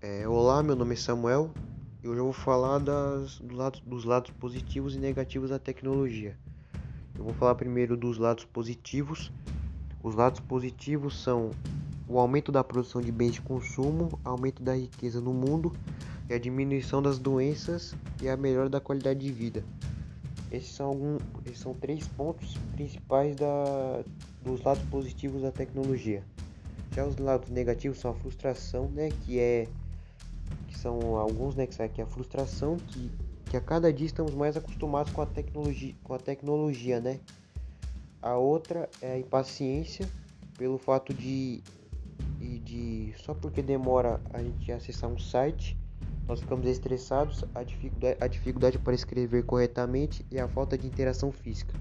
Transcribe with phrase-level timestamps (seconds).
[0.00, 1.50] É, olá, meu nome é Samuel
[2.04, 6.38] e hoje eu vou falar das, do lado, dos lados positivos e negativos da tecnologia.
[7.16, 9.32] Eu vou falar primeiro dos lados positivos.
[10.00, 11.50] Os lados positivos são
[12.06, 15.72] o aumento da produção de bens de consumo, aumento da riqueza no mundo
[16.30, 19.64] e a diminuição das doenças e a melhora da qualidade de vida.
[20.52, 24.04] Esses são, algum, esses são três pontos principais da,
[24.44, 26.22] dos lados positivos da tecnologia.
[26.94, 29.66] Já os lados negativos são a frustração, né, que é
[30.76, 33.10] são alguns, né, que é a frustração que,
[33.46, 37.20] que a cada dia estamos mais acostumados com a tecnologia, com a tecnologia, né?
[38.20, 40.08] A outra é a impaciência
[40.56, 41.62] pelo fato de,
[42.38, 45.78] de só porque demora a gente acessar um site,
[46.26, 51.32] nós ficamos estressados, a dificuldade, a dificuldade para escrever corretamente e a falta de interação
[51.32, 51.74] física.